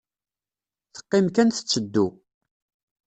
Teqqim 0.95 1.27
kan 1.35 1.49
tetteddu. 1.49 2.07